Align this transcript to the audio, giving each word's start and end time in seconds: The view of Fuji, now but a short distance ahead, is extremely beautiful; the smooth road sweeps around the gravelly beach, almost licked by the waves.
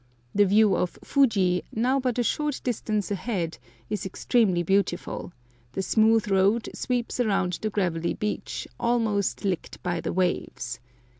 The 0.33 0.47
view 0.47 0.75
of 0.75 0.97
Fuji, 1.03 1.63
now 1.71 1.99
but 1.99 2.17
a 2.17 2.23
short 2.23 2.59
distance 2.63 3.11
ahead, 3.11 3.59
is 3.87 4.03
extremely 4.03 4.63
beautiful; 4.63 5.31
the 5.73 5.83
smooth 5.83 6.27
road 6.27 6.69
sweeps 6.73 7.19
around 7.19 7.59
the 7.61 7.69
gravelly 7.69 8.15
beach, 8.15 8.67
almost 8.79 9.45
licked 9.45 9.83
by 9.83 10.01
the 10.01 10.11
waves. 10.11 10.79